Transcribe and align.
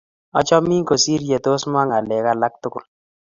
Achamin 0.39 0.85
kosir 0.87 1.21
ye 1.29 1.37
tos 1.45 1.63
mwa 1.71 1.83
ng'alek 1.87 2.25
alak 2.31 2.53
tukul 2.61 2.85